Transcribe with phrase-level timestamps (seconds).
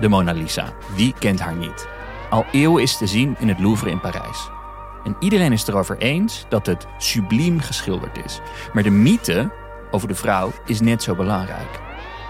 [0.00, 0.72] De Mona Lisa.
[0.94, 1.88] Wie kent haar niet?
[2.30, 4.48] Al eeuwen is te zien in het Louvre in Parijs.
[5.04, 8.40] En iedereen is erover eens dat het subliem geschilderd is.
[8.72, 9.50] Maar de mythe
[9.90, 11.80] over de vrouw is net zo belangrijk.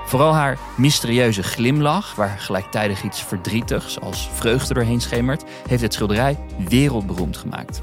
[0.06, 6.38] Vooral haar mysterieuze glimlach, waar gelijktijdig iets verdrietigs als vreugde doorheen schemert, heeft het schilderij
[6.68, 7.82] wereldberoemd gemaakt.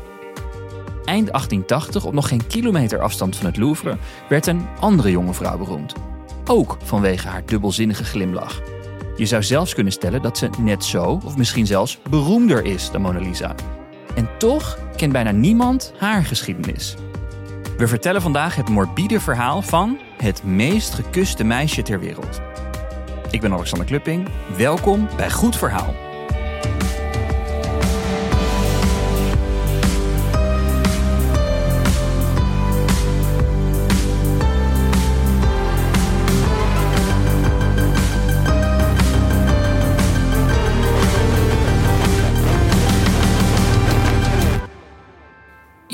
[1.06, 3.98] Eind 1880, op nog geen kilometer afstand van het Louvre,
[4.30, 5.94] werd een andere jonge vrouw beroemd.
[6.46, 8.62] Ook vanwege haar dubbelzinnige glimlach.
[9.22, 13.02] Je zou zelfs kunnen stellen dat ze net zo, of misschien zelfs beroemder is dan
[13.02, 13.56] Mona Lisa.
[14.16, 16.96] En toch kent bijna niemand haar geschiedenis.
[17.78, 22.42] We vertellen vandaag het morbide verhaal van het meest gekuste meisje ter wereld.
[23.32, 24.28] Ik ben Alexander Klupping.
[24.58, 26.11] Welkom bij Goed Verhaal.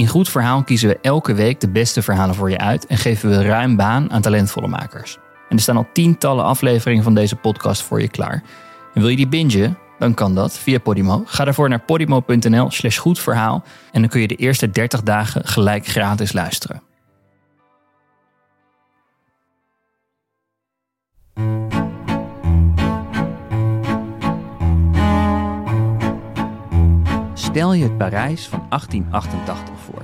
[0.08, 3.30] In Goed Verhaal kiezen we elke week de beste verhalen voor je uit en geven
[3.30, 5.18] we ruim baan aan talentvolle makers.
[5.50, 8.44] En er staan al tientallen afleveringen van deze podcast voor je klaar.
[8.94, 9.78] En wil je die bingen?
[10.00, 11.24] Dan kan dat via Podimo.
[11.26, 15.88] Ga daarvoor naar podimo.nl slash goedverhaal en dan kun je de eerste 30 dagen gelijk
[15.88, 16.87] gratis luisteren.
[27.58, 30.02] Stel je het Parijs van 1888 voor.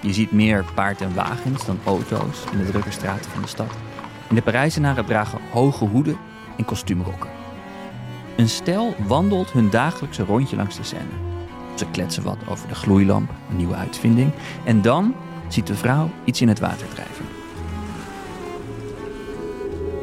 [0.00, 3.70] Je ziet meer paard en wagens dan auto's in de drukke straten van de stad.
[4.28, 6.16] En de Parijzenaren dragen hoge hoeden
[6.56, 7.30] en kostuumrokken.
[8.36, 11.10] Een stel wandelt hun dagelijkse rondje langs de Seine.
[11.74, 14.30] Ze kletsen wat over de gloeilamp, een nieuwe uitvinding.
[14.64, 15.14] En dan
[15.48, 17.26] ziet de vrouw iets in het water drijven.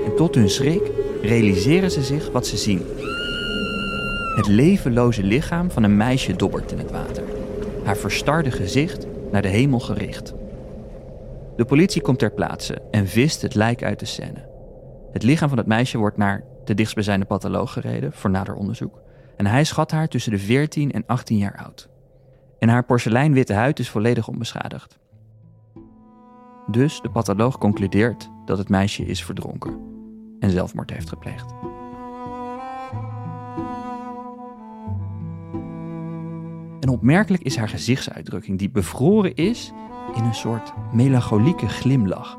[0.06, 2.82] En tot hun schrik realiseren ze zich wat ze zien.
[4.36, 7.23] Het levenloze lichaam van een meisje dobbert in het water.
[7.84, 10.34] Haar verstarde gezicht naar de hemel gericht.
[11.56, 14.50] De politie komt ter plaatse en vist het lijk uit de scène.
[15.12, 19.02] Het lichaam van het meisje wordt naar de dichtstbijzijnde patholoog gereden voor nader onderzoek.
[19.38, 21.90] En hij schat haar tussen de 14 en 18 jaar oud.
[22.59, 25.00] En haar porseleinwitte huid is volledig onbeschadigd.
[26.68, 29.79] Dus de patholoog concludeert dat het meisje is verdronken
[30.40, 31.62] en zelfmoord heeft gepleegd.
[36.84, 39.72] En opmerkelijk is haar gezichtsuitdrukking, die bevroren is
[40.16, 42.38] in een soort melancholieke glimlach.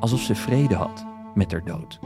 [0.00, 1.98] Alsof ze vrede had met haar dood.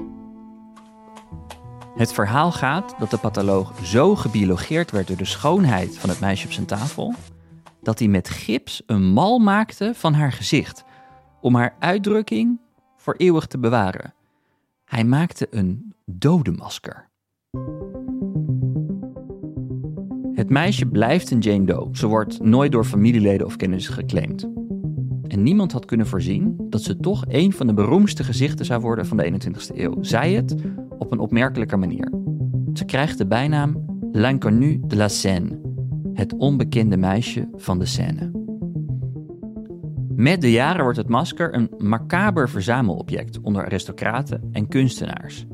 [1.94, 6.47] Het verhaal gaat dat de patholoog zo gebiologeerd werd door de schoonheid van het meisje
[6.47, 7.15] op zijn tafel,
[7.82, 10.84] dat hij met gips een mal maakte van haar gezicht,
[11.41, 12.61] om haar uitdrukking
[12.97, 14.15] voor eeuwig te bewaren.
[14.84, 17.09] Hij maakte een dodenmasker.
[20.50, 21.88] Meisje blijft een Jane Doe.
[21.93, 24.49] Ze wordt nooit door familieleden of kennissen geclaimd.
[25.27, 29.06] En niemand had kunnen voorzien dat ze toch een van de beroemdste gezichten zou worden
[29.06, 29.97] van de 21ste eeuw.
[30.00, 30.55] Zij het
[30.99, 32.12] op een opmerkelijke manier.
[32.72, 35.61] Ze krijgt de bijnaam L'Inconnue de la Seine,
[36.15, 38.31] het onbekende meisje van de Seine.
[40.17, 45.47] Met de jaren wordt het masker een macaber verzamelobject onder aristocraten en kunstenaars.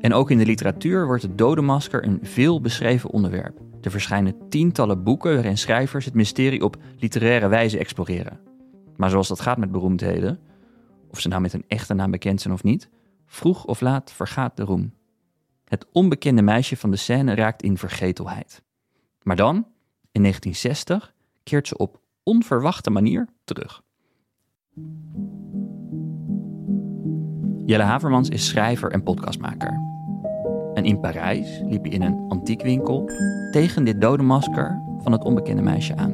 [0.00, 3.68] En ook in de literatuur wordt het dodenmasker een veel beschreven onderwerp.
[3.82, 8.40] Er verschijnen tientallen boeken waarin schrijvers het mysterie op literaire wijze exploreren.
[8.96, 10.40] Maar zoals dat gaat met beroemdheden,
[11.10, 12.88] of ze nou met een echte naam bekend zijn of niet,
[13.26, 14.94] vroeg of laat vergaat de roem.
[15.64, 18.62] Het onbekende meisje van de scène raakt in vergetelheid.
[19.22, 19.54] Maar dan,
[20.12, 23.82] in 1960, keert ze op onverwachte manier terug.
[27.66, 29.89] Jelle Havermans is schrijver en podcastmaker.
[30.80, 33.10] En in Parijs liep hij in een antiekwinkel
[33.50, 36.12] tegen dit dode masker van het onbekende meisje aan.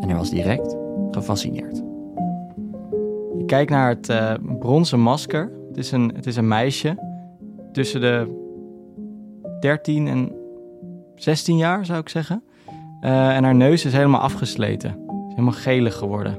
[0.00, 0.76] En hij was direct
[1.10, 1.76] gefascineerd.
[3.38, 5.52] Je kijkt naar het uh, bronzen masker.
[5.68, 6.96] Het is, een, het is een meisje
[7.72, 8.40] tussen de
[9.60, 10.32] 13 en
[11.14, 12.42] 16 jaar, zou ik zeggen.
[13.00, 14.90] Uh, en haar neus is helemaal afgesleten.
[14.90, 16.32] is helemaal gelig geworden.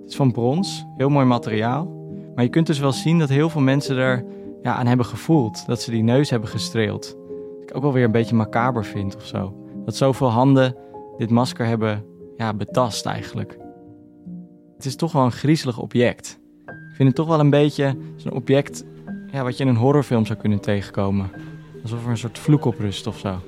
[0.00, 1.98] Het is van brons, heel mooi materiaal.
[2.34, 4.24] Maar je kunt dus wel zien dat heel veel mensen er
[4.62, 5.66] ja, aan hebben gevoeld.
[5.66, 7.16] Dat ze die neus hebben gestreeld.
[7.58, 9.54] Wat ik ook wel weer een beetje macaber vind of zo.
[9.84, 10.76] Dat zoveel handen
[11.16, 12.04] dit masker hebben
[12.36, 13.58] ja, betast eigenlijk.
[14.76, 16.38] Het is toch wel een griezelig object.
[16.66, 18.84] Ik vind het toch wel een beetje zo'n object
[19.32, 21.30] ja, wat je in een horrorfilm zou kunnen tegenkomen.
[21.82, 23.38] Alsof er een soort vloek op rust of zo.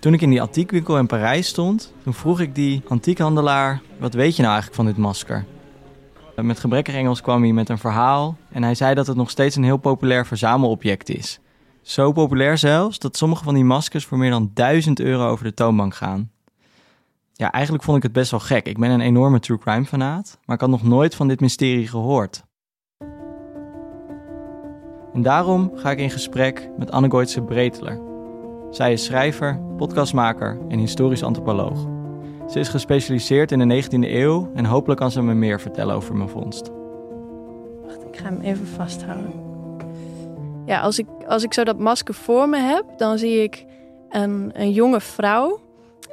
[0.00, 4.36] Toen ik in die antiekwinkel in Parijs stond, toen vroeg ik die antiekhandelaar: wat weet
[4.36, 5.44] je nou eigenlijk van dit masker?
[6.42, 9.56] Met gebrekkig Engels kwam hij met een verhaal en hij zei dat het nog steeds
[9.56, 11.40] een heel populair verzamelobject is.
[11.82, 15.54] Zo populair zelfs dat sommige van die maskers voor meer dan 1000 euro over de
[15.54, 16.30] toonbank gaan.
[17.32, 18.66] Ja, eigenlijk vond ik het best wel gek.
[18.66, 21.88] Ik ben een enorme true crime fanaat, maar ik had nog nooit van dit mysterie
[21.88, 22.42] gehoord.
[25.12, 28.00] En daarom ga ik in gesprek met Anne Goitse Breteler.
[28.70, 31.91] Zij is schrijver, podcastmaker en historisch antropoloog.
[32.52, 36.16] Ze is gespecialiseerd in de 19e eeuw en hopelijk kan ze me meer vertellen over
[36.16, 36.70] mijn vondst.
[37.82, 39.32] Wacht, ik ga hem even vasthouden.
[40.66, 43.64] Ja, als ik, als ik zo dat masker voor me heb, dan zie ik
[44.08, 45.60] een, een jonge vrouw.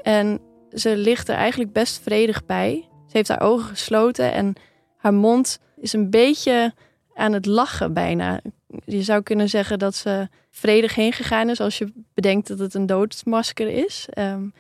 [0.03, 0.39] En
[0.74, 2.88] ze ligt er eigenlijk best vredig bij.
[3.07, 4.53] Ze heeft haar ogen gesloten en
[4.97, 6.74] haar mond is een beetje
[7.13, 8.39] aan het lachen bijna.
[8.85, 12.74] Je zou kunnen zeggen dat ze vredig heen gegaan is als je bedenkt dat het
[12.74, 14.07] een doodsmasker is.
[14.18, 14.53] Um,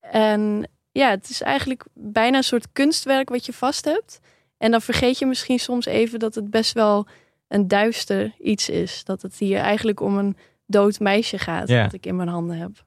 [0.00, 4.20] en ja, het is eigenlijk bijna een soort kunstwerk wat je vast hebt.
[4.58, 7.06] En dan vergeet je misschien soms even dat het best wel
[7.48, 9.04] een duister iets is.
[9.04, 10.36] Dat het hier eigenlijk om een
[10.66, 11.82] dood meisje gaat, ja.
[11.82, 12.84] dat ik in mijn handen heb.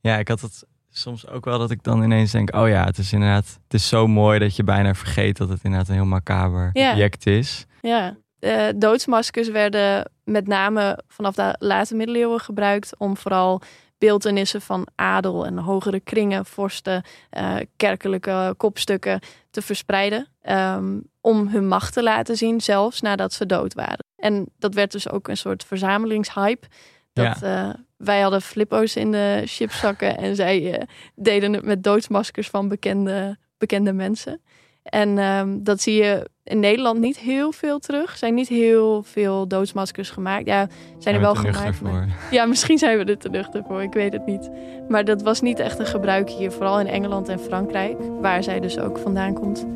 [0.00, 2.98] Ja, ik had het soms ook wel dat ik dan ineens denk: oh ja, het
[2.98, 6.04] is inderdaad, het is zo mooi dat je bijna vergeet dat het inderdaad een heel
[6.04, 7.66] macaber object is.
[7.80, 13.62] Ja, uh, doodsmaskers werden met name vanaf de late middeleeuwen gebruikt om vooral
[13.98, 17.02] beeldenissen van adel en hogere kringen, vorsten,
[17.38, 19.20] uh, kerkelijke kopstukken
[19.50, 20.28] te verspreiden.
[20.42, 24.04] Um, om hun macht te laten zien, zelfs nadat ze dood waren.
[24.16, 26.66] En dat werd dus ook een soort verzamelingshype.
[27.12, 27.68] Dat, ja.
[27.68, 30.82] uh, wij hadden flippo's in de chipzakken en zij uh,
[31.14, 34.40] deden het met doodsmaskers van bekende, bekende mensen.
[34.86, 38.12] En um, dat zie je in Nederland niet heel veel terug.
[38.12, 40.46] Er zijn niet heel veel doodsmaskers gemaakt.
[40.46, 40.68] Ja,
[40.98, 41.80] zijn er wel gemaakt.
[41.80, 42.08] Maar...
[42.30, 43.82] Ja, misschien zijn we er te nuchter voor.
[43.82, 44.50] Ik weet het niet.
[44.88, 46.52] Maar dat was niet echt een gebruik hier.
[46.52, 47.96] Vooral in Engeland en Frankrijk.
[48.20, 49.66] Waar zij dus ook vandaan komt.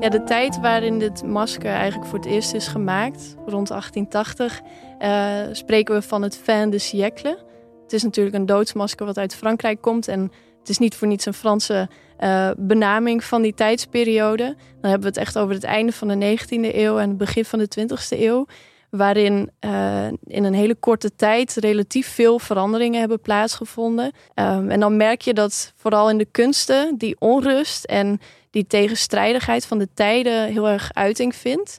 [0.00, 4.60] Ja, de tijd waarin dit masker eigenlijk voor het eerst is gemaakt, rond 1880,
[5.02, 7.38] uh, spreken we van het fin de siècle.
[7.88, 10.08] Het is natuurlijk een doodsmasker wat uit Frankrijk komt.
[10.08, 11.88] En het is niet voor niets een Franse
[12.20, 14.44] uh, benaming van die tijdsperiode.
[14.80, 17.44] Dan hebben we het echt over het einde van de 19e eeuw en het begin
[17.44, 18.46] van de 20e eeuw.
[18.90, 24.12] Waarin uh, in een hele korte tijd relatief veel veranderingen hebben plaatsgevonden.
[24.34, 28.20] Um, en dan merk je dat vooral in de kunsten die onrust en
[28.50, 31.78] die tegenstrijdigheid van de tijden heel erg uiting vindt.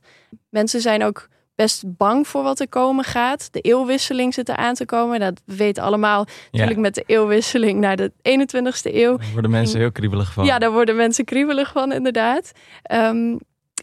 [0.50, 1.27] Mensen zijn ook
[1.59, 3.47] best bang voor wat er komen gaat.
[3.51, 5.19] De eeuwwisseling zit er aan te komen.
[5.19, 9.17] Dat we weten allemaal natuurlijk met de eeuwwisseling naar de 21ste eeuw.
[9.17, 10.45] Daar worden mensen heel kriebelig van.
[10.45, 12.51] Ja, daar worden mensen kriebelig van inderdaad.
[12.91, 13.39] Um,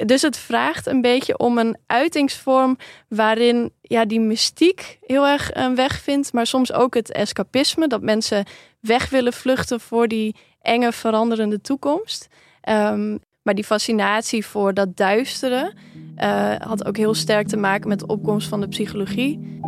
[0.06, 2.76] dus het vraagt een beetje om een uitingsvorm
[3.08, 8.02] waarin ja, die mystiek heel erg een weg vindt, maar soms ook het escapisme, dat
[8.02, 8.44] mensen
[8.80, 12.28] weg willen vluchten voor die enge veranderende toekomst.
[12.68, 15.72] Um, maar die fascinatie voor dat duistere
[16.22, 19.60] uh, had ook heel sterk te maken met de opkomst van de psychologie.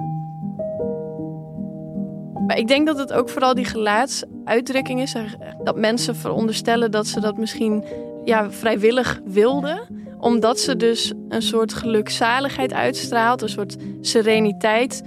[2.47, 5.15] Maar ik denk dat het ook vooral die gelaatsuitdrukking is.
[5.65, 7.85] Dat mensen veronderstellen dat ze dat misschien
[8.25, 9.81] ja, vrijwillig wilden.
[10.19, 13.43] Omdat ze dus een soort gelukzaligheid uitstraalt.
[13.43, 15.03] Een soort sereniteit.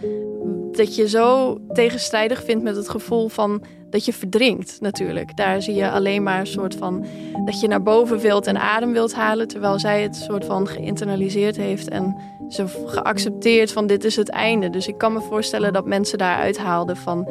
[0.72, 5.38] Dat je zo tegenstrijdig vindt met het gevoel van dat je verdrinkt natuurlijk.
[5.38, 7.06] Daar zie je alleen maar een soort van
[7.46, 11.56] dat je naar boven wilt en adem wilt halen, terwijl zij het soort van geïnternaliseerd
[11.56, 12.16] heeft en
[12.50, 14.70] ze geaccepteerd van dit is het einde.
[14.70, 17.28] Dus ik kan me voorstellen dat mensen daar uithaalden van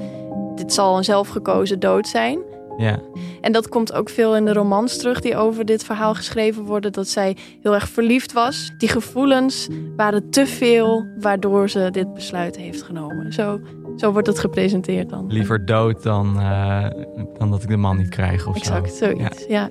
[0.55, 2.39] dit zal een zelfgekozen dood zijn.
[2.77, 2.99] Ja.
[3.41, 6.93] En dat komt ook veel in de romans terug die over dit verhaal geschreven worden.
[6.93, 8.71] Dat zij heel erg verliefd was.
[8.79, 13.33] Die gevoelens waren te veel, waardoor ze dit besluit heeft genomen.
[13.33, 13.61] Zo
[14.01, 15.27] zo wordt het gepresenteerd dan.
[15.27, 16.87] Liever dood dan, uh,
[17.39, 19.05] dan dat ik de man niet krijg of exact, zo.
[19.05, 19.71] zoiets, ja.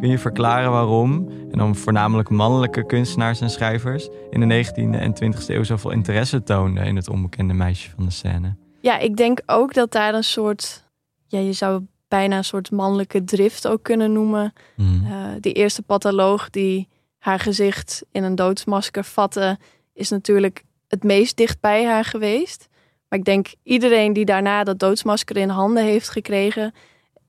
[0.00, 5.14] Kun je verklaren waarom, en dan voornamelijk mannelijke kunstenaars en schrijvers, in de 19e en
[5.14, 8.56] 20e eeuw zoveel interesse toonden in het onbekende meisje van de scène?
[8.80, 10.84] Ja, ik denk ook dat daar een soort,
[11.26, 14.52] ja, je zou bijna een soort mannelijke drift ook kunnen noemen.
[14.76, 15.06] Mm.
[15.06, 16.88] Uh, die eerste patholoog die
[17.18, 19.58] haar gezicht in een doodsmasker vatte,
[19.94, 22.68] is natuurlijk het meest dicht bij haar geweest.
[23.08, 26.74] Maar ik denk iedereen die daarna dat doodsmasker in handen heeft gekregen,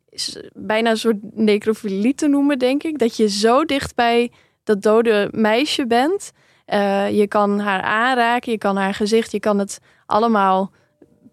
[0.09, 2.99] is bijna een soort necrofilie te noemen, denk ik.
[2.99, 4.31] Dat je zo dicht bij
[4.63, 6.31] dat dode meisje bent.
[6.67, 10.71] Uh, je kan haar aanraken, je kan haar gezicht, je kan het allemaal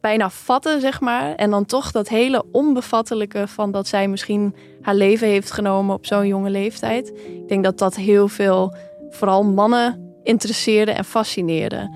[0.07, 1.35] bijna vatten, zeg maar.
[1.35, 6.07] En dan toch dat hele onbevattelijke van dat zij misschien haar leven heeft genomen op
[6.07, 7.13] zo'n jonge leeftijd.
[7.27, 8.75] Ik denk dat dat heel veel,
[9.11, 11.95] vooral mannen, interesseerde en fascineerde.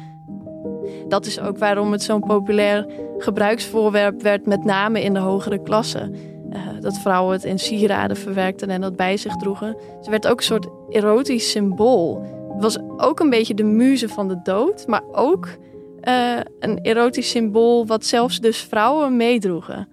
[1.08, 2.86] Dat is ook waarom het zo'n populair
[3.18, 6.14] gebruiksvoorwerp werd, met name in de hogere klassen.
[6.50, 9.76] eh, dat vrouwen het in sieraden verwerkten en dat bij zich droegen.
[10.00, 12.22] Ze werd ook een soort erotisch symbool.
[12.52, 15.48] Het was ook een beetje de muze van de dood, maar ook
[16.00, 19.88] eh, een erotisch symbool wat zelfs dus vrouwen meedroegen.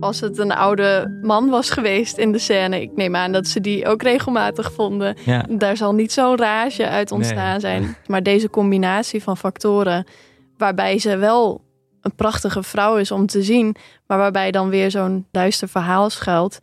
[0.00, 3.60] Als het een oude man was geweest in de scène, ik neem aan dat ze
[3.60, 5.16] die ook regelmatig vonden.
[5.24, 5.46] Ja.
[5.50, 7.60] Daar zal niet zo'n rage uit ontstaan Nee.
[7.60, 7.96] zijn.
[8.06, 10.04] Maar deze combinatie van factoren,
[10.56, 11.64] waarbij ze wel
[12.00, 13.76] een prachtige vrouw is om te zien,
[14.06, 16.58] maar waarbij dan weer zo'n duister verhaal schuilt,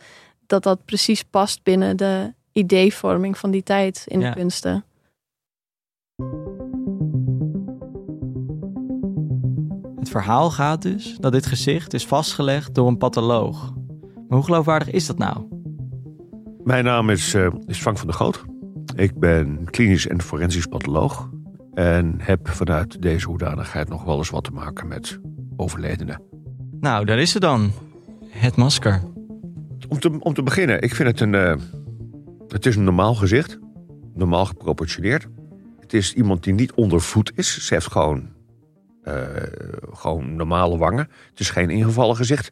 [0.47, 4.29] dat dat precies past binnen de ideevorming van die tijd in Ja.
[4.29, 4.85] de kunsten.
[10.07, 13.73] Het verhaal gaat dus dat dit gezicht is vastgelegd door een patholoog.
[14.15, 15.47] Maar hoe geloofwaardig is dat nou?
[16.63, 18.45] Mijn naam is, eh, is Frank van der Goot.
[18.95, 21.29] Ik ben klinisch en forensisch patholoog.
[21.73, 25.19] En heb vanuit deze hoedanigheid nog wel eens wat te maken met
[25.55, 26.21] overledenen.
[26.79, 27.71] Nou, daar is ze dan.
[28.27, 29.01] Het masker.
[29.89, 31.35] Om te, om te beginnen, ik vind het een.
[31.35, 31.55] eh,
[32.47, 33.59] het is een normaal gezicht.
[34.13, 35.27] Normaal geproportioneerd.
[35.79, 37.65] Het is iemand die niet ondervoed is.
[37.65, 38.35] Ze heeft gewoon.
[39.07, 39.43] Eh,
[39.93, 41.09] gewoon normale wangen.
[41.29, 42.51] Het is geen ingevallen gezicht.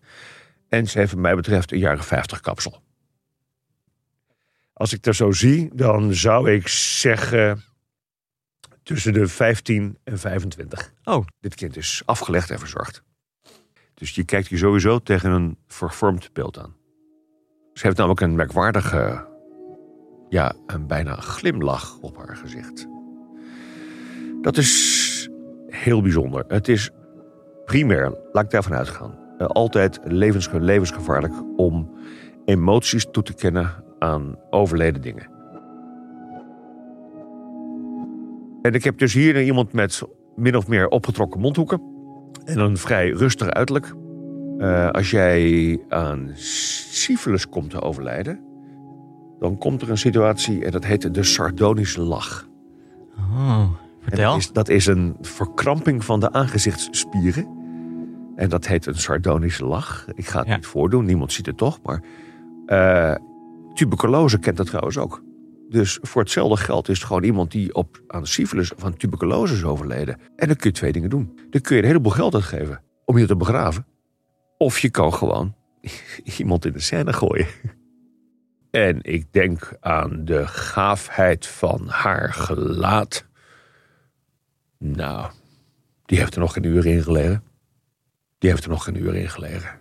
[0.69, 2.81] En ze heeft, wat mij betreft, een jaren 50 kapsel.
[4.73, 7.63] Als ik er zo zie, dan zou ik zeggen.
[8.83, 10.93] tussen de 15 en 25.
[11.03, 11.25] Oh.
[11.39, 13.03] Dit kind is afgelegd en verzorgd.
[13.93, 16.75] Dus je kijkt hier sowieso tegen een vervormd beeld aan.
[17.73, 19.27] Ze heeft namelijk een merkwaardige,
[20.29, 22.87] ja, een bijna glimlach op haar gezicht.
[24.41, 25.04] Dat is
[25.75, 26.43] heel bijzonder.
[26.47, 26.91] Het is
[27.65, 31.89] primair, laat ik daarvan uitgaan, eh, altijd levens, levensgevaarlijk om
[32.45, 35.33] emoties toe te kennen aan overleden dingen.
[38.61, 40.01] En ik heb dus hier iemand met
[40.35, 41.81] min of meer opgetrokken mondhoeken
[42.45, 43.93] en een vrij rustig uiterlijk.
[44.57, 48.39] Eh, als jij aan syfilis komt te overlijden,
[49.39, 52.47] dan komt er een situatie en dat heet de sardonische lach.
[53.17, 53.69] Oh,
[54.09, 54.31] vertel.
[54.31, 57.47] Dat is, dat is een verkramping van de aangezichtsspieren.
[58.35, 60.05] En dat heet een sardonische lach.
[60.15, 60.55] Ik ga het Ja.
[60.55, 61.79] niet voordoen, niemand ziet het toch.
[61.83, 62.01] Maar
[62.65, 63.15] eh,
[63.73, 65.23] tuberculose kent dat trouwens ook.
[65.69, 69.53] Dus voor hetzelfde geld is het gewoon iemand die op, aan syfilis of aan tuberculose
[69.53, 70.17] is overleden.
[70.35, 71.39] En dan kun je twee dingen doen.
[71.49, 73.85] Dan kun je een heleboel geld uitgeven om je te begraven.
[74.57, 75.55] Of je kan gewoon
[76.37, 77.47] iemand in de scène gooien.
[78.71, 83.25] En ik denk aan de gaafheid van haar gelaat.
[84.77, 85.31] Nou,
[86.05, 87.43] die heeft er nog een uur in gelegen.
[88.37, 89.79] Die heeft er nog een uur in gelegen.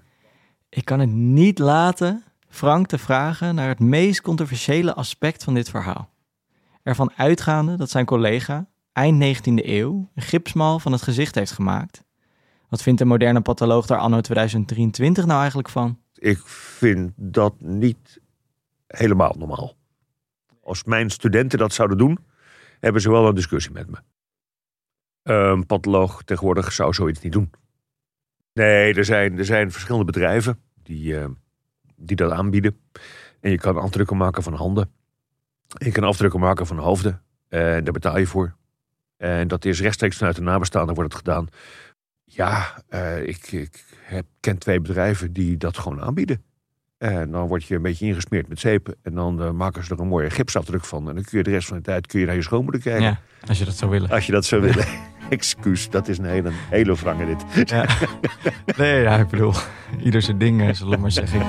[0.68, 5.70] Ik kan het niet laten Frank te vragen naar het meest controversiële aspect van dit
[5.70, 6.10] verhaal.
[6.82, 12.04] Ervan uitgaande dat zijn collega eind 19e eeuw een gipsmal van het gezicht heeft gemaakt.
[12.68, 15.98] Wat vindt de moderne patholoog daar anno 2023 nou eigenlijk van?
[16.14, 18.20] Ik vind dat niet
[18.86, 19.74] helemaal normaal.
[20.62, 22.18] Als mijn studenten dat zouden doen,
[22.80, 23.96] hebben ze wel een discussie met me.
[25.24, 27.50] Een patholoog tegenwoordig zou zoiets niet doen.
[28.52, 31.26] Nee, er zijn, er zijn verschillende bedrijven die, eh,
[31.96, 32.80] die dat aanbieden.
[33.40, 34.90] En je kan afdrukken maken van handen.
[35.66, 37.22] Je kan afdrukken maken van hoofden.
[37.48, 38.54] En daar betaal je voor.
[39.16, 41.48] En dat is rechtstreeks vanuit de nabestaanden wordt het gedaan.
[42.24, 46.44] Ja, eh, ik, ik heb, ken twee bedrijven die dat gewoon aanbieden.
[46.98, 48.94] En dan word je een beetje ingesmeerd met zeep.
[49.02, 51.08] En dan eh, maken ze er een mooie gipsafdruk van.
[51.08, 53.02] En dan kun je de rest van de tijd kun je naar je schoonmoeder kijken.
[53.02, 54.10] Ja, als je dat zou willen.
[54.10, 54.86] Als je dat zou willen.
[55.28, 57.68] Excuus, dat is een hele, hele wrange dit.
[57.68, 57.86] Ja.
[58.76, 59.52] Nee, ja, ik bedoel,
[60.02, 61.40] ieder zijn ding, eh, zullen we maar zeggen.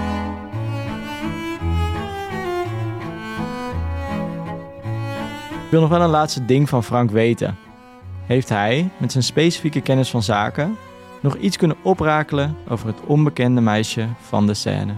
[5.65, 7.57] Ik wil nog wel een laatste ding van Frank weten.
[8.25, 10.77] Heeft hij, met zijn specifieke kennis van zaken,
[11.21, 14.93] nog iets kunnen oprakelen over het onbekende meisje van de scène?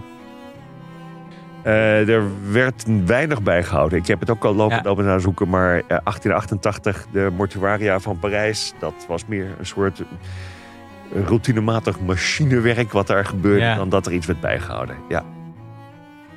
[1.62, 3.98] Eh, er werd weinig bijgehouden.
[3.98, 5.02] Ik heb het ook al lopen, Ja.
[5.02, 5.48] naar zoeken.
[5.48, 8.74] Maar eh, 1888, de mortuaria van Parijs.
[8.78, 10.06] Dat was meer een soort eh,
[11.26, 13.60] routinematig machinewerk wat daar gebeurde.
[13.64, 13.74] Ja.
[13.76, 14.96] Dan dat er iets werd bijgehouden.
[15.08, 15.24] Ja.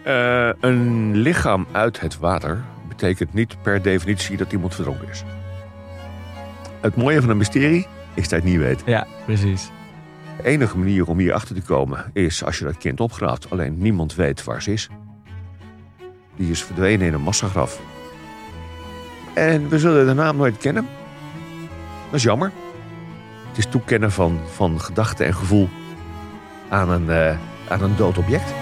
[0.04, 5.24] Eh, een lichaam uit het water betekent niet per definitie dat iemand verdronken is.
[6.82, 8.82] Het mooie van een mysterie is dat je het niet weet.
[8.86, 9.72] Ja, precies.
[10.38, 13.50] De enige manier om hier achter te komen is als je dat kind opgraaft.
[13.50, 14.90] Alleen niemand weet waar ze is.
[16.42, 17.80] Die is verdwenen in een massagraf.
[19.34, 20.88] En we zullen de naam nooit kennen.
[22.06, 22.52] Dat is jammer.
[23.48, 25.70] Het is toekennen van, van gedachte en gevoel
[26.70, 28.54] aan een, eh, aan een dood object.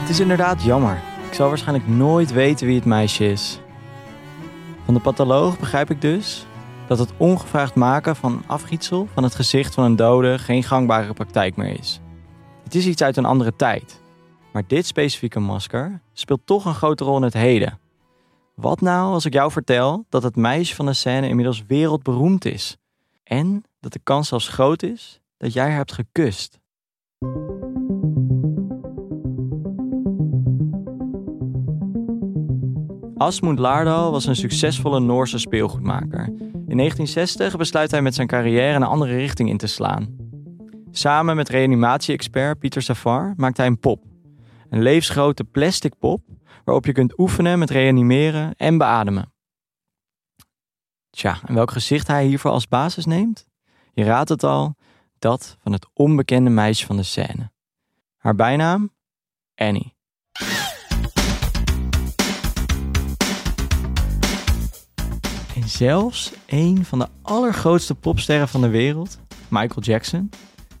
[0.00, 1.00] Het is inderdaad jammer.
[1.28, 3.60] Ik zal waarschijnlijk nooit weten wie het meisje is.
[4.84, 6.46] Van de patholoog begrijp ik dus
[6.86, 11.56] dat het ongevraagd maken van afgietsel van het gezicht van een dode geen gangbare praktijk
[11.56, 12.00] meer is.
[12.64, 14.00] Het is iets uit een andere tijd.
[14.52, 17.78] Maar dit specifieke masker speelt toch een grote rol in het heden.
[18.54, 22.76] Wat nou als ik jou vertel dat het meisje van de scène inmiddels wereldberoemd is?
[23.24, 26.58] En dat de kans zelfs groot is dat jij haar hebt gekust?
[33.16, 36.32] Asmund Lardal was een succesvolle Noorse speelgoedmaker.
[36.68, 40.16] In 1960 besluit hij met zijn carrière een andere richting in te slaan.
[40.90, 44.04] Samen met reanimatie-expert Pieter Safar maakt hij een pop.
[44.70, 46.24] Een levensgrote plastic pop
[46.64, 49.32] waarop je kunt oefenen met reanimeren en beademen.
[51.10, 53.46] Tja, en welk gezicht hij hiervoor als basis neemt?
[53.92, 54.76] Je raadt het al,
[55.18, 57.52] dat van het onbekende meisje van de scène.
[58.16, 58.90] Haar bijnaam?
[59.54, 59.95] Annie.
[65.76, 69.18] Zelfs een van de allergrootste popsterren van de wereld,
[69.48, 70.30] Michael Jackson,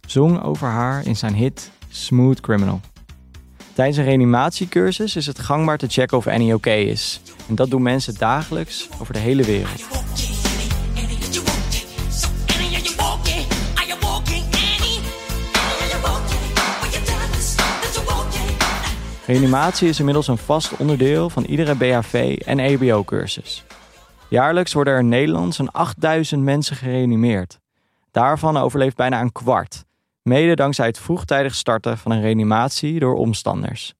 [0.06, 2.80] zong over haar in zijn hit Smooth Criminal.
[3.72, 7.20] Tijdens een reanimatiecursus is het gangbaar te checken of Annie oké is.
[7.48, 9.84] En dat doen mensen dagelijks over de hele wereld.
[19.26, 23.64] Reanimatie is inmiddels een vast onderdeel van iedere BHV en EBO-cursus.
[24.28, 27.58] Jaarlijks worden er in Nederland zo'n 8000 mensen gereanimeerd.
[28.10, 29.84] Daarvan overleeft bijna een kwart.
[30.22, 33.94] Mede dankzij het vroegtijdig starten van een reanimatie door omstanders.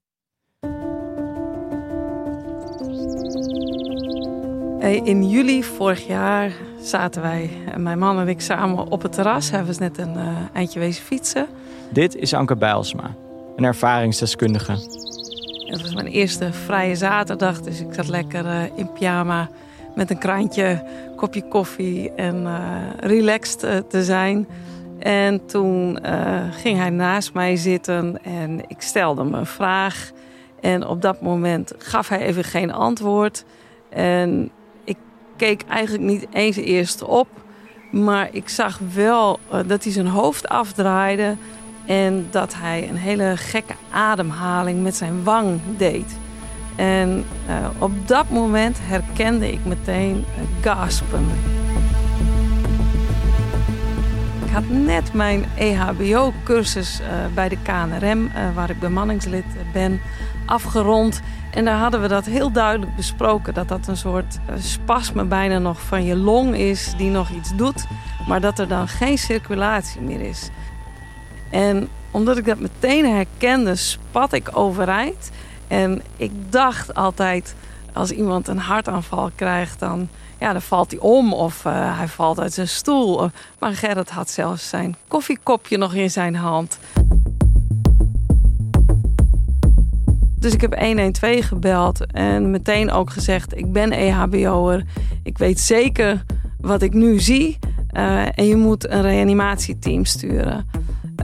[4.80, 9.50] In juli vorig jaar zaten wij, mijn man en ik, samen op het terras.
[9.50, 11.46] Hebben we net een uh, eindje wezen fietsen.
[11.90, 13.14] Dit is Anke Bijlsma,
[13.56, 14.72] een ervaringsdeskundige.
[15.66, 19.48] Het was mijn eerste vrije zaterdag, dus ik zat lekker uh, in pyjama
[19.96, 20.82] met een krantje,
[21.16, 22.60] kopje koffie en uh,
[23.00, 24.48] relaxed te zijn.
[24.98, 30.10] En toen uh, ging hij naast mij zitten en ik stelde hem een vraag.
[30.60, 33.44] En op dat moment gaf hij even geen antwoord.
[33.88, 34.50] En
[34.84, 34.96] ik
[35.36, 37.28] keek eigenlijk niet eens eerst op.
[37.90, 41.36] Maar ik zag wel dat hij zijn hoofd afdraaide.
[41.86, 46.16] En dat hij een hele gekke ademhaling met zijn wang deed.
[46.76, 50.24] En uh, op dat moment herkende ik meteen
[50.60, 51.26] gaspen
[54.56, 60.00] had net mijn EHBO-cursus uh, bij de KNRM, waar ik bemanningslid ben,
[60.46, 61.20] afgerond.
[61.50, 63.54] En daar hadden we dat heel duidelijk besproken.
[63.54, 67.86] Dat dat een soort spasme bijna nog van je long is die nog iets doet.
[68.28, 70.50] Maar dat er dan geen circulatie meer is.
[71.50, 75.30] En omdat ik dat meteen herkende, spat ik overeind.
[75.68, 77.54] En ik dacht altijd,
[77.92, 80.08] als iemand een hartaanval krijgt, dan
[80.40, 83.30] ja, dan valt hij om of uh, hij valt uit zijn stoel.
[83.58, 86.78] Maar Gerrit had zelfs zijn koffiekopje nog in zijn hand.
[90.38, 94.84] Dus ik heb 112 gebeld en meteen ook gezegd: Ik ben EHBO'er.
[95.22, 96.24] Ik weet zeker
[96.60, 97.58] wat ik nu zie.
[97.92, 100.66] Uh, en je moet een reanimatieteam sturen.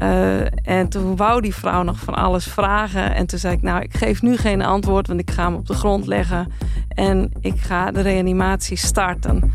[0.03, 3.15] Uh, en toen wou die vrouw nog van alles vragen.
[3.15, 5.67] En toen zei ik, nou, ik geef nu geen antwoord, want ik ga hem op
[5.67, 6.53] de grond leggen.
[6.89, 9.55] En ik ga de reanimatie starten.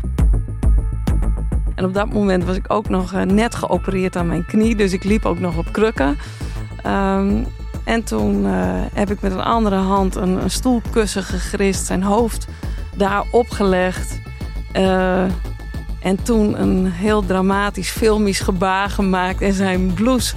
[1.74, 4.76] En op dat moment was ik ook nog uh, net geopereerd aan mijn knie.
[4.76, 6.16] Dus ik liep ook nog op krukken.
[6.86, 7.46] Um,
[7.84, 8.50] en toen uh,
[8.92, 11.86] heb ik met een andere hand een, een stoelkussen gegrist.
[11.86, 12.46] Zijn hoofd
[12.96, 14.20] daar opgelegd.
[16.08, 20.34] En toen een heel dramatisch filmisch gebaar gemaakt en zijn blouse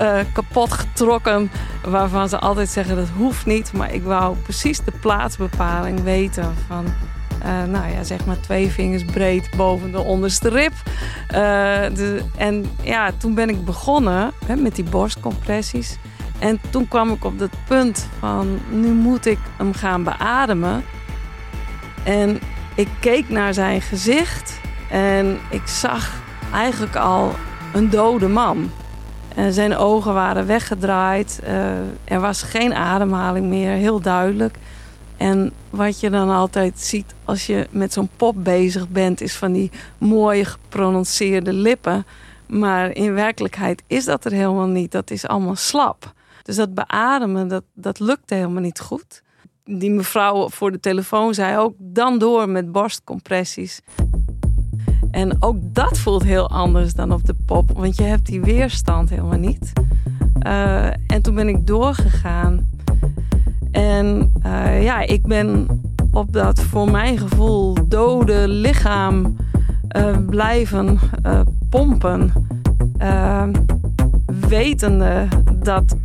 [0.00, 1.50] uh, kapot getrokken.
[1.84, 3.72] Waarvan ze altijd zeggen dat hoeft niet.
[3.72, 6.84] Maar ik wou precies de plaatsbepaling weten van.
[7.44, 10.72] Uh, nou ja, zeg maar twee vingers breed boven de onderste rib.
[10.72, 11.38] Uh,
[11.94, 15.96] de, en ja, toen ben ik begonnen hè, met die borstcompressies.
[16.38, 20.84] En toen kwam ik op dat punt van nu moet ik hem gaan beademen.
[22.04, 22.40] En
[22.74, 24.60] ik keek naar zijn gezicht
[24.92, 26.12] en ik zag
[26.52, 27.34] eigenlijk al
[27.74, 28.70] een dode man.
[29.34, 31.40] En zijn ogen waren weggedraaid.
[31.44, 31.50] Uh,
[32.04, 34.56] er was geen ademhaling meer, heel duidelijk.
[35.16, 39.52] En wat je dan altijd ziet als je met zo'n pop bezig bent, is van
[39.52, 42.06] die mooie geprononceerde lippen.
[42.46, 44.92] Maar in werkelijkheid is dat er helemaal niet.
[44.92, 46.12] Dat is allemaal slap.
[46.42, 49.22] Dus dat beademen, dat, dat lukte helemaal niet goed.
[49.64, 53.80] Die mevrouw voor de telefoon zei ook dan door met borstcompressies.
[55.12, 59.10] En ook dat voelt heel anders dan op de pop, want je hebt die weerstand
[59.10, 59.72] helemaal niet.
[60.46, 62.68] Uh, en toen ben ik doorgegaan.
[63.70, 65.66] En uh, ja, ik ben
[66.12, 69.36] op dat voor mijn gevoel dode lichaam
[69.96, 70.98] uh, blijven
[71.68, 72.32] pompen.
[74.48, 75.96] Wetende dat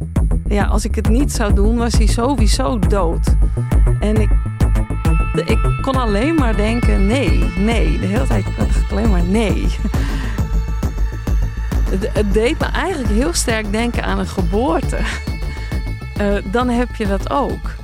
[0.48, 3.36] ja, als ik het niet zou doen, was hij sowieso dood.
[4.00, 4.30] En ik,
[5.46, 8.00] ik kon alleen maar denken: nee, nee.
[8.00, 9.68] De hele tijd dacht alleen maar nee.
[11.90, 14.98] Het, deed me eigenlijk heel sterk denken aan een geboorte.
[16.52, 17.76] dan heb je dat ook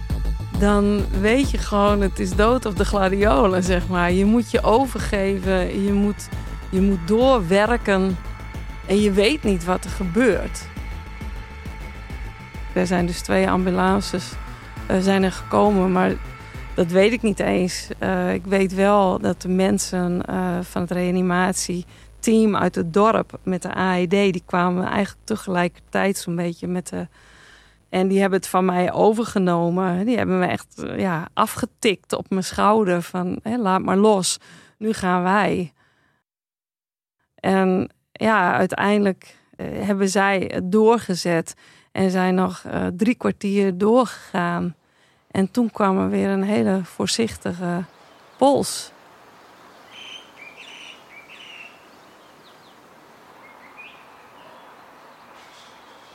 [0.63, 4.12] dan weet je gewoon, het is dood op de gladiolen, zeg maar.
[4.12, 6.28] Je moet je overgeven, je moet,
[6.70, 8.18] je moet doorwerken
[8.86, 10.68] en je weet niet wat er gebeurt.
[12.74, 14.32] Er zijn dus twee ambulances
[14.92, 16.12] uh, zijn er gekomen, maar
[16.76, 17.88] dat weet ik niet eens.
[18.00, 23.62] Uh, ik weet wel dat de mensen uh, van het reanimatieteam uit het dorp met
[23.62, 24.10] de AED...
[24.10, 27.08] die kwamen eigenlijk tegelijkertijd zo'n beetje met de
[27.90, 30.06] en die hebben het van mij overgenomen.
[30.06, 33.02] Die hebben me echt eh, ja, afgetikt op mijn schouder.
[33.02, 34.38] Van laat maar los,
[34.78, 35.74] nu gaan wij.
[37.36, 41.54] En ja, uiteindelijk eh, hebben zij het doorgezet.
[41.92, 44.76] En zijn nog drie kwartier doorgegaan.
[45.34, 47.84] En toen kwam er weer een hele voorzichtige
[48.38, 48.91] pols.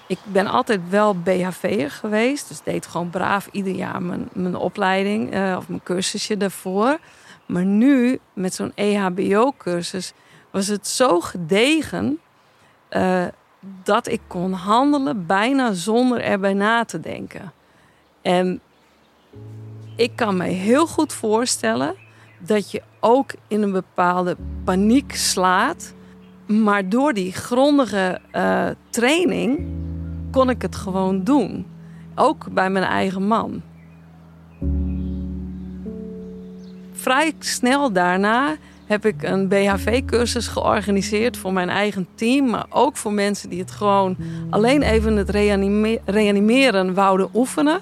[0.06, 2.48] Ik ben altijd wel BHV'er geweest.
[2.48, 6.98] Dus deed gewoon braaf ieder jaar mijn, mijn opleiding uh, of mijn cursusje daarvoor.
[7.46, 10.12] Maar nu, met zo'n EHBO-cursus,
[10.50, 12.20] was het zo gedegen
[12.90, 13.24] uh,
[13.60, 17.52] dat ik kon handelen bijna zonder erbij na te denken.
[18.22, 18.60] En
[19.98, 21.94] ik kan me heel goed voorstellen
[22.38, 25.94] dat je ook in een bepaalde paniek slaat.
[26.46, 29.66] Maar door die grondige uh, training
[30.30, 31.66] kon ik het gewoon doen.
[32.14, 33.62] Ook bij mijn eigen man.
[36.92, 38.56] Vrij snel daarna
[38.86, 43.70] heb ik een BHV-cursus georganiseerd voor mijn eigen team, maar ook voor mensen die het
[43.70, 44.16] gewoon
[44.50, 45.30] alleen even het
[46.04, 47.80] reanimeren wouden oefenen.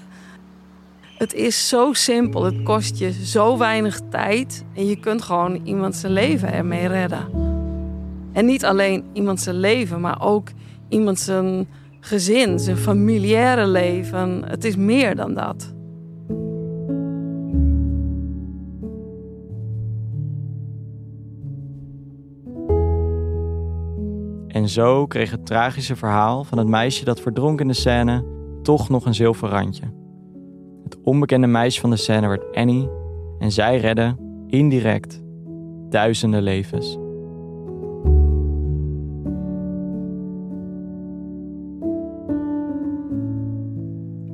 [1.16, 5.96] Het is zo simpel, het kost je zo weinig tijd en je kunt gewoon iemand
[5.96, 7.28] zijn leven ermee redden.
[8.32, 10.48] En niet alleen iemand zijn leven, maar ook
[10.88, 11.68] iemand zijn
[12.00, 14.44] gezin, zijn familiaire leven.
[14.48, 15.74] Het is meer dan dat.
[24.48, 28.24] En zo kreeg het tragische verhaal van het meisje dat verdronk in de scène
[28.62, 30.04] toch nog een zilver randje.
[30.86, 32.88] Het onbekende meisje van de scène werd Annie
[33.38, 35.22] en zij redde, indirect,
[35.88, 36.98] duizenden levens.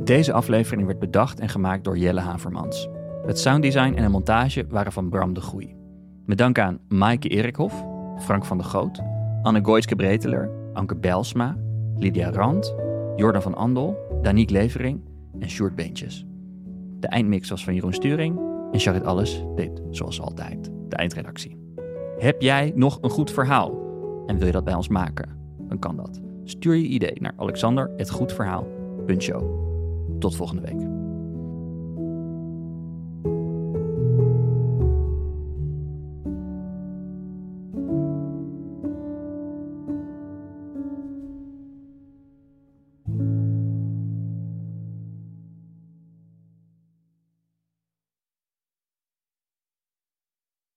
[0.04, 2.88] Deze aflevering werd bedacht en gemaakt door Jelle Havermans.
[3.26, 5.74] Het sounddesign en de montage waren van Bram de Groei.
[6.26, 7.84] Met dank aan Maaike Erikhoff,
[8.18, 9.00] Frank van der Goot,
[9.42, 11.56] Anne Goitske Breteler, Anke Belsma,
[11.96, 12.74] Lydia Rand,
[13.16, 15.00] Jordan van Andel, Daniek Levering
[15.38, 16.26] en Sjoerd Beentjes.
[17.02, 18.38] De eindmix was van Jeroen Sturing
[18.72, 21.56] en Charlotte Alles deed zoals altijd de eindredactie.
[22.18, 23.80] Heb jij nog een goed verhaal
[24.26, 25.38] en wil je dat bij ons maken?
[25.68, 26.20] Dan kan dat.
[26.44, 29.60] Stuur je idee naar alexander.goedverhaal.show.
[30.18, 30.91] Tot volgende week.